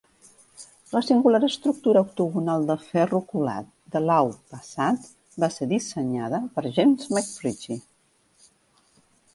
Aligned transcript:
La 0.95 1.01
singular 1.09 1.41
estructura 1.47 2.01
octogonal 2.05 2.65
de 2.71 2.77
ferro 2.85 3.19
colat 3.33 3.69
de 3.97 4.01
Lau 4.07 4.33
Pa 4.55 4.63
Sat 4.71 5.07
va 5.45 5.51
ser 5.59 5.69
dissenyada 5.77 6.43
per 6.59 6.69
James 6.81 7.15
MacRitchie. 7.19 7.81